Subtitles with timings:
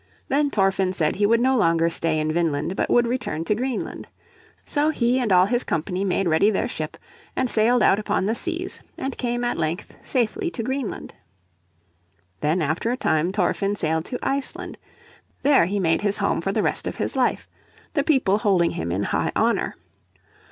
[0.29, 4.07] Then Thorfinn said he would no longer stay in Vineland, but would return to Greenland.
[4.65, 6.97] So he and all his company made ready their ship,
[7.35, 11.13] and sailed out upon the seas, and came at length safely to Greenland.
[12.39, 14.79] Then after a time Thorfinn sailed to Iceland.
[15.43, 17.47] There he made his home for the rest of his life,
[17.93, 19.75] the people holding him in high honour.